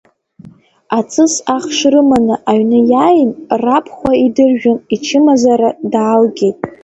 [0.97, 3.31] Аҵыс ахш рыманы аҩны иааин,
[3.63, 6.57] рабхәа идыржәын, ичымазара даалгеит.